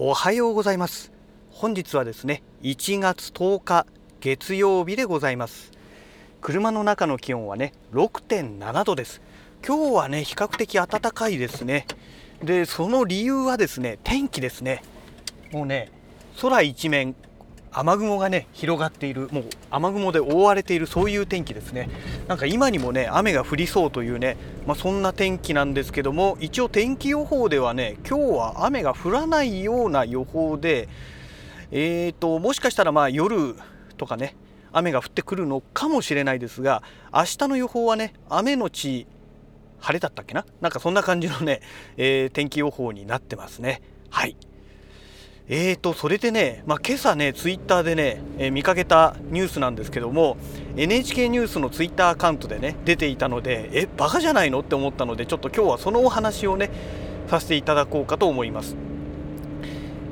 [0.00, 1.10] おはようございます。
[1.50, 3.84] 本日はですね1月10日
[4.20, 5.72] 月曜日でございます。
[6.40, 9.20] 車の中の気温はね6.7度です。
[9.66, 11.84] 今日はね比較的暖かいですね。
[12.44, 14.84] でその理由はですね天気ですね。
[15.50, 15.90] もうね
[16.40, 17.16] 空一面
[17.72, 21.88] 雨雲がね広がっているもう雨雲で覆われているそういう天気ですね。
[22.26, 24.36] なんか今にもね雨が降りそうというね、
[24.66, 30.88] まあ、そんな天気なんですけども一応天気予報ではね今日は雨が降らないような予報で
[31.70, 33.54] えーともしかしたらまあ夜
[33.96, 34.34] とかね
[34.72, 39.06] 雨が降ってくるのかもしれないですが明日の予報はね雨のち
[39.80, 40.44] 晴れだったっけな？
[40.60, 41.60] なんかそんな感じのね、
[41.96, 43.80] えー、天気予報になってますね。
[44.10, 44.36] はい。
[45.50, 50.36] えーと、それでね、まあ、今朝ね、ツイッターでね、えー、見かけたニュースなんですけども、
[50.76, 54.60] NHK ニュースのツイッターアカウントでね、出ていたので、え、バカじゃないの？
[54.60, 56.68] って思ったので、ちょっと今日はそのお話をね、
[57.28, 58.76] させていただこうかと思います。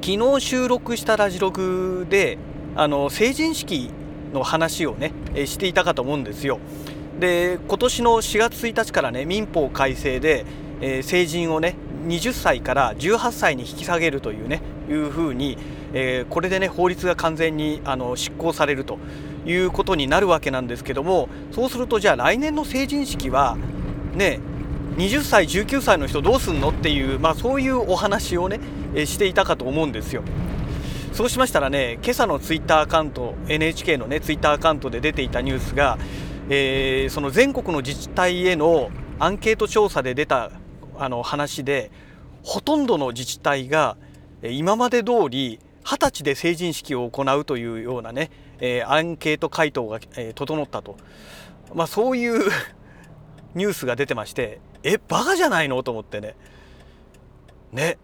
[0.02, 2.38] 昨日収録したラジログで、
[2.74, 3.90] あの成人式
[4.32, 6.60] の話をね、え、していたかと思うんですよ。
[7.20, 10.46] で、今年の4月1日からね、民法改正で、
[10.80, 15.58] えー、成人をね、20歳から18歳に引き下げるというねいうふうに、
[15.92, 18.98] えー、これでね法律が完全にあの執行されると
[19.46, 23.56] いうことになるわけなんですけどもそうするとじゃあ来年の成人式は
[24.14, 24.40] ね
[24.96, 28.60] 20歳19歳の人どうすんのっていう、まあ、そういうお話をね、
[28.94, 30.22] えー、していたかと思うんですよ。
[31.12, 35.96] そうしましたらね今朝のツイッターアカウント NHK のねツイッターアカウントで出ていたニュースが、
[36.50, 40.50] えー、その全国の自治体へのアンケート調査で出た
[40.98, 41.90] あの話で
[42.42, 43.96] ほとんどの自治体が
[44.52, 48.30] 今まで通り20歳で成人式を行うというようなね、
[48.60, 50.96] え、アンケート回答が、え、整ったと、
[51.74, 52.50] まあ、そういう
[53.54, 55.82] ニュースが出てましてえバカじゃないの？
[55.82, 56.36] と思ってね。
[57.72, 57.98] ね。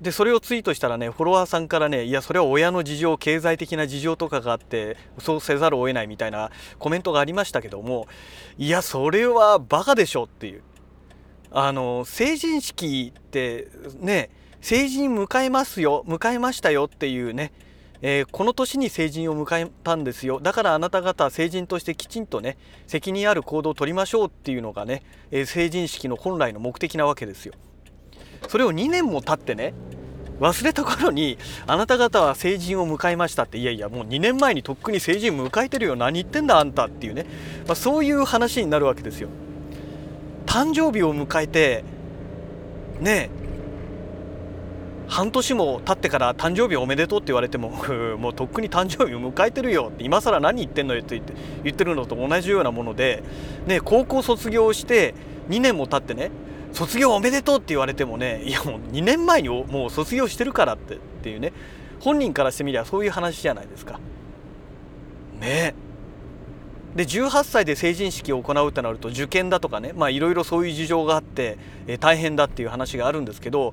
[0.00, 8.06] でそれをツイートしたらねフォロワーさんからねいやそれは親の事情経済的な事情とかがあってそうせざるを得ないみたいなコメントがありましたけども
[8.58, 10.62] いやそれはバカでしょっていう。
[11.50, 13.68] あの成人式って
[13.98, 14.30] ね
[14.60, 17.52] 成人迎えますよ迎えましたよっていうね、
[18.02, 20.40] えー、この年に成人を迎えたんですよ。
[20.40, 27.54] だからあなた方成人としてきちんとね責任ある行動をとりましょうっていうのがね、えー、成人式の本来の目的なわけですよ。
[28.48, 29.74] それを2年も経ってね
[30.40, 37.26] 忘れた頃にあなた方は成人を迎えましたっていやいやもう2年前にとっくに成人迎えてるよ何言ってんだあんたっていうね、
[37.66, 39.28] まあ、そういう話になるわけですよ。
[40.46, 41.84] 誕生日を迎えて
[43.00, 43.30] ね
[45.08, 47.70] 半年も経ってから誕生日おめでとうって言われても
[48.18, 51.32] もうとっくに誕生日を迎えてるよって今更何言ってんのよって言って
[51.64, 53.22] 言ってるのと同じようなもので、
[53.66, 55.14] ね、高校卒業して
[55.48, 56.30] 2年も経ってね
[56.72, 61.52] 卒業おめでとうって言われてもねいやもう2年前にもう卒業してるからってっていうね
[62.00, 63.98] 本人からしてみりゃそういう話じゃないですか。
[65.40, 65.74] ね
[66.94, 73.72] で18歳で成人式を行うってなると受験だとかねいろいろそういう事情があって、えー、大変だっていう話があるんですけど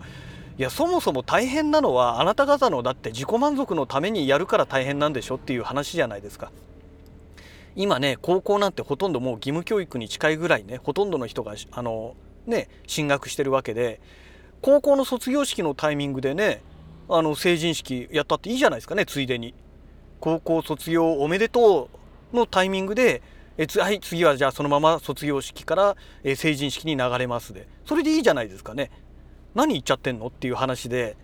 [0.58, 6.52] いやそもそも大変なのはあなた方のだって自己満足のためにやるから大変なんでしょっていう話じゃないですか。
[7.76, 12.16] 今ね高校なんてほとんどもう義務教育に近いぐらいねほとんどの人があの
[12.48, 14.00] ね進学してるわけで
[14.62, 16.62] 高校の卒業式のタイミングでね
[17.10, 19.54] あの成人式やったっていいじゃないですかねついでに。
[20.22, 21.90] 高校卒業おめでと
[22.34, 23.22] うのタイミングで
[23.58, 28.92] えはい次はじゃあそのまま卒業式から、え成人式に流れますでそれでいいじゃないですかね。
[29.56, 30.28] 何言っちゃってんの？
[30.28, 31.16] っていう話で、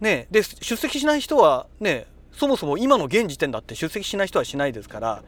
[0.00, 5.22] ね、で出席しない人はねそもそも今の現時点だって出席しない人はしないですから、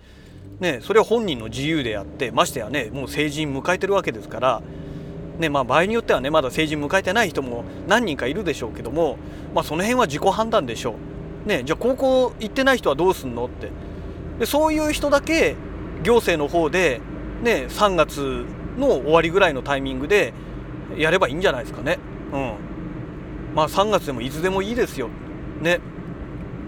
[0.61, 4.63] ね、それは本人の自由であってましてやねもう成人迎えてるわけですから、
[5.39, 9.19] ねまあ、場合によってはねまだ成人迎えてない人も何人かいるでしょうけども、
[9.55, 10.95] まあ、その辺は自己判断でしょ
[11.45, 11.49] う。
[11.49, 13.47] ね、じゃあ高校行ってない人はどうすんの？
[13.47, 13.69] って。
[14.39, 15.57] でそういう人だけ
[16.05, 17.01] 行政の方で、
[17.43, 18.47] ね、3月
[18.79, 20.33] の終わりぐらいのタイミングで
[20.97, 21.99] やればいいんじゃないですかね。
[22.33, 22.55] うん。
[23.55, 25.09] まあ3月でもいつでもいいですよ。
[25.61, 25.81] ね。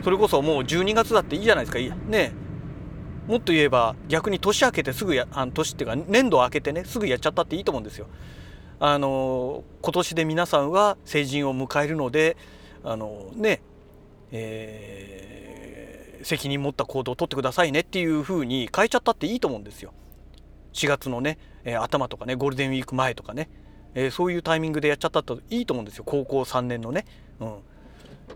[0.02, 1.96] それこそもう12月だっていいじゃないですか。
[2.06, 2.32] ね。
[3.26, 8.06] もっと言えば逆に年明けてすぐやあの年っていうか年度明けてねすぐやっちゃったっていいと思うんですよ。
[8.80, 12.36] あの今年で皆さんは成人を迎えるので
[12.82, 13.62] あのね、
[14.30, 19.94] えー、責任持った行動をとってくださいねっていうふうに変えちゃったっていいと思うんですよ。
[20.74, 23.48] 4月のね、え、頭とかねゴールデンウィーク前とかね。
[23.94, 26.04] えー、そういうタイミングでやっちゃったといいと思うんですよ。
[26.06, 27.04] 高校3年のね、
[27.40, 27.54] うん、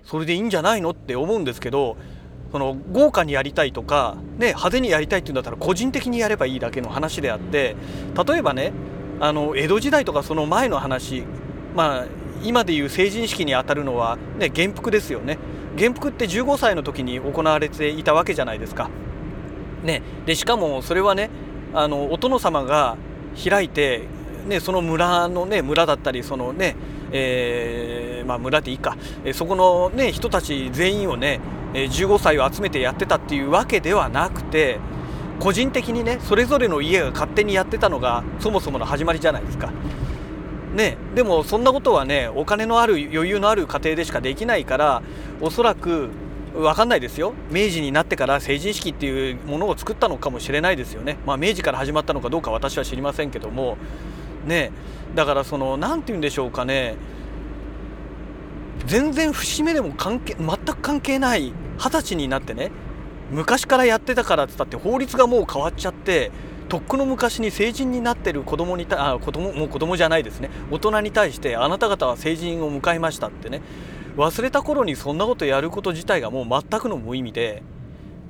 [0.05, 1.96] それでいいんじゃないのって思うんですけど
[2.52, 7.76] その豪華にやりたいとか、ね、派手にやりたいっていうんだったら個人的にやればいいだけの話であって
[8.26, 8.72] 例えばね
[9.20, 11.25] あの江戸時代とかその前の話
[11.75, 12.06] まあ
[12.43, 15.38] 今でいう成人式にあたるのは、ね、元服ですよね。
[15.76, 18.90] 元服って15歳の時に行われていたわけじゃないですか。
[19.82, 21.31] ね、でしかもそれはね
[21.75, 22.96] あのお殿様が
[23.43, 24.02] 開いて、
[24.48, 26.74] ね、その村のね村だったりそのね、
[27.12, 31.40] えー、まあ、村でいいか、えそこのね人たち全員をね
[31.74, 34.80] 15歳を集めてやってたっていうわけではなくて
[35.38, 39.70] 個人的にねそれぞれの家が勝手にやってたのがそもそもの始まりじゃないですか。
[40.74, 45.02] ね、でもそんなことはねお金のある余裕のある家庭でしかできないから
[45.40, 46.10] おそらく
[46.54, 47.34] 分かんないですよ。
[47.50, 51.16] 明治になってから成人式っていうものを作ったのかもしれないですよね。
[51.26, 53.76] まあ明治から始まったのかどうか私は知りませんけども
[54.46, 54.70] ね
[55.14, 56.96] だからその何て言うんでしょうかね。
[58.87, 62.70] 全然節目でも関係全く関係ない二十歳になってね
[63.31, 66.31] 昔からやってたからっつったって法律がもう変わっちゃって
[66.69, 70.50] とっくの昔に成人になってる子供にたあ子供もう子供じゃないですね。
[70.70, 73.62] 大人に対してあなた方は成人を迎えましたってね。
[74.17, 77.62] 忘れた頃にそんなことやること自体がもう全くの無意味で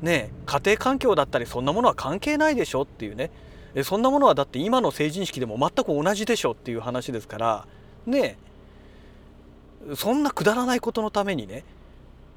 [0.03, 3.31] ね家庭環境だったりそんなものは関係ないでしょっていうね。
[3.85, 7.67] そんなものはだって今の成人式でも全く同じでしょっていう話ですから
[8.07, 8.39] ね
[9.95, 11.65] そんなくだらないことのためにね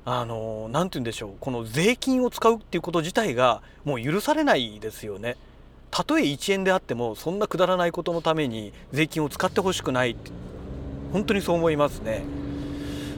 [0.04, 5.38] あの何て言うんでしょうこの税金を使うっていうこと自体がもう許されないですよね。
[5.92, 10.16] たとえ1円であってもそんなくだらないことのために税金を使ってほしくない
[11.12, 12.24] 本当にそう思いますね。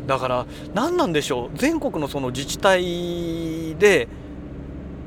[0.07, 4.07] だから何なんでしょう全国のその自治体で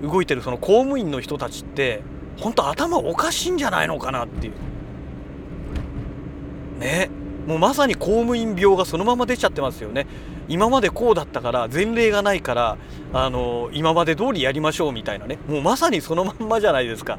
[0.02, 2.02] 動いてるその公務員の人たちって
[2.38, 4.54] 本当頭おかしいんじゃないのかなっていう。
[6.78, 7.10] ね。
[7.46, 10.06] もうまさに公務員病がそのまま出ちゃってますよね。
[10.48, 12.76] 今までこうだったから前例がないから
[13.12, 15.38] あの今まで通りやりましょうみたいなね。
[15.48, 17.18] もうまさにそのまんまじゃないですか。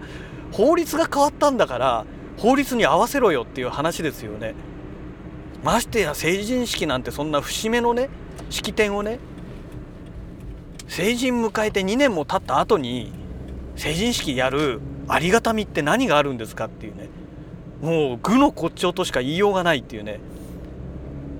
[0.52, 2.06] 法律が変わったんだから
[2.38, 4.54] 法律に合わせろよっていう話ですよね。
[5.64, 8.10] ましてや成人式なんてそんな節目のね
[8.50, 9.20] 式典をね
[10.88, 13.12] 成人迎えて2年も経った後に
[13.78, 17.08] 成人式やるありがたみって何があるんですかっていうね。
[17.82, 20.20] もう愚の骨頂としか言いようがないっていうね。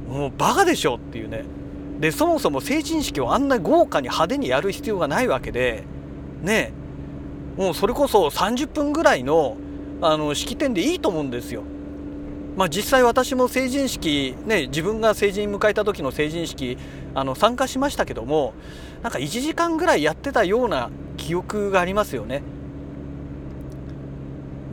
[0.08, 1.44] もうバカでしょっていうね。
[2.00, 5.84] でそもそも成人式をあんな豪華に派手にやる必要がないわけで。
[6.42, 6.72] ね。
[7.58, 9.58] もうそれこそ30分ぐらいの
[10.00, 11.64] あの式典でいいと思うんですよ。
[12.58, 16.78] まあ、実際私も成人式ね自分が成人迎えた時の成人式
[17.14, 18.56] あの参加しましたけども
[19.04, 22.42] なんか1時間ぐらいやってたような記憶がありますよね。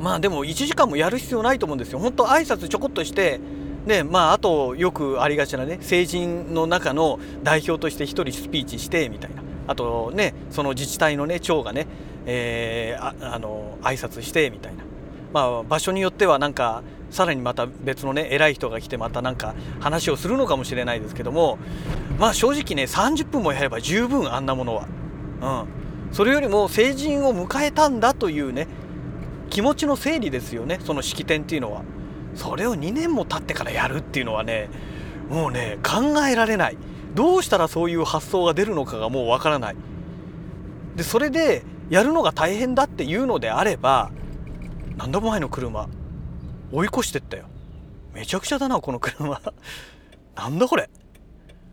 [0.00, 1.98] まあでも1時間もやる必要ないと思うんですよ。
[1.98, 3.38] 本当挨拶ちょこっとして
[3.84, 11.86] ねまああとよくありがちなね成人の中の代表として1人スピーチしてみたいなあとねその自治体のね長がね、
[12.24, 14.84] えー、ああの挨拶してみたいな、
[15.34, 16.82] まあ、場所によってはなんか
[17.14, 21.58] さらにまた別のね偉い人が来てまたなんか話をするのかもしれないですけども
[22.18, 24.88] まあ正直ね30分もやれば十分あんなものは。
[25.40, 25.46] う
[26.10, 28.66] ん、それよりも成人を迎えたんだというね
[29.50, 31.82] 気持ちの整理ですよねその式典っていうのは。
[32.34, 34.68] それを2年も経ってからやるっていうのはね
[35.30, 36.76] もうね考えられない
[37.14, 39.76] どうしたらそういう発想が出るのかがもうわからない
[40.96, 44.10] でそれでやるのが大変だっていうのであれば
[44.96, 45.88] 何度も前の車
[46.74, 47.44] 追い越してったよ。
[48.12, 49.40] めちゃくちゃだなこの車。
[50.34, 50.90] なんだこれ。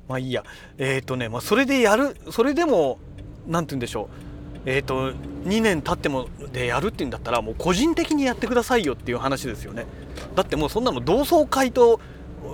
[0.08, 0.44] まあいいや。
[0.78, 3.00] えっ、ー、とね、まあ、それでやるそれでも
[3.48, 4.70] 何て言うんでしょう。
[4.70, 5.14] えっ、ー、と
[5.46, 9.88] 2年経ってもでやるっていうんだったらもう個人的にやってくださいよっていう話ですよね。
[10.36, 12.00] だってもうそんなの同窓会と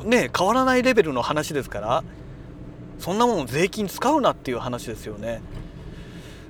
[0.05, 2.03] ね変わらないレベルの話ですから
[2.99, 5.41] そんなもん税金使うなっていう話ですよね。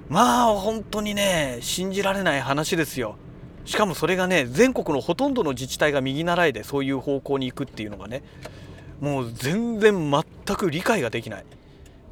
[0.09, 3.15] まあ本当にね信じられない話ですよ。
[3.67, 8.23] しかもそれがね全国のほとんどの自治体が右習いでそういう方向に行くっていうのがね
[9.01, 11.45] もう全然全く理解ができない。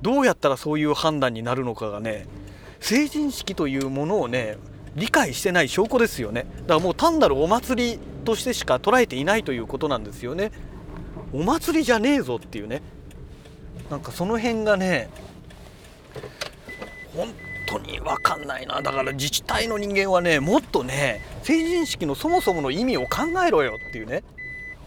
[0.02, 2.28] どうやったらそういう判断になるのかがね
[2.82, 4.58] 成人式というものをね
[4.96, 6.46] 理解してない証拠ですよね。
[6.64, 10.52] だからもう単なるお祭りとしてしか捉えていないということなんですよね。
[11.32, 12.82] お祭りじゃねえぞっていうね。
[13.90, 15.10] なんかその辺がね
[17.16, 17.34] 本
[17.66, 18.82] 当に分かんないな。
[18.82, 24.24] だから自治体の人間はねもっとね成人式のそもそもの意味を考えろよっていうね。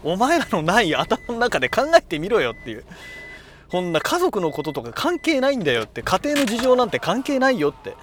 [0.03, 2.85] お前らのない頭の中で考えてみろよっていう。
[3.69, 6.01] こんな家族のこととか関係ないんだよって。
[6.01, 7.95] 家庭の事情なんて関係ないよって。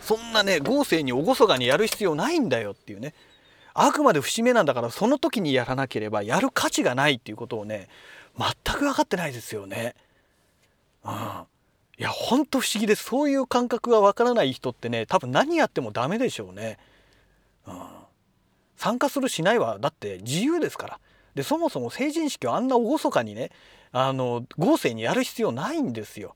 [0.00, 3.14] そんなね豪勢に厳かにやる必要ないんだよっていうね。
[3.74, 7.88] あくまで節目なんだからその時にやらなければやる価値がないっていうことをね
[8.38, 9.94] 全く分かってないですよね。
[11.04, 11.12] うん。
[11.98, 13.04] いやほんと不思議です。
[13.04, 16.78] そういう感覚がわからない人ってね多分何やってもダメでしょうね、
[17.66, 17.74] うん、
[18.76, 21.00] 参加するしないはだって自由ですから。
[21.34, 23.50] でそもそも成人式をあんな厳かにね
[23.90, 26.34] あの豪勢にやる必要ないんですよ。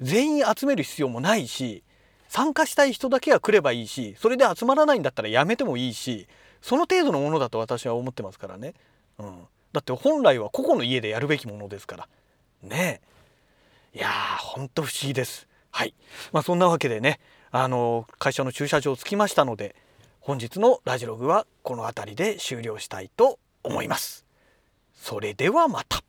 [0.00, 1.82] 全員集める必要もないし
[2.28, 6.26] 参加したい人だけが来ればいいしそれで集まらないんだったらやめてもいいし
[6.62, 8.74] その程度のものだと私は思ってますからね。
[9.18, 12.08] うん、だって本来は個々の家でやるべきものですから。
[12.62, 13.00] ね。
[13.04, 13.09] え
[13.92, 15.48] いやーほんと不思議です。
[15.72, 15.94] はい
[16.32, 17.20] まあ、そんなわけでね
[17.50, 19.74] あの会社の駐車場着きましたので
[20.20, 24.26] 本日のラジログはこの辺りで終了したいと思います。
[24.94, 26.02] それではまた。